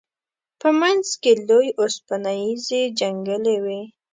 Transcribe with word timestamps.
په 0.59 0.69
منځ 0.79 1.07
کې 1.21 1.31
لوی 1.47 1.67
اوسپنیزې 1.79 2.81
جنګلې 2.99 3.57
وې. 3.63 3.81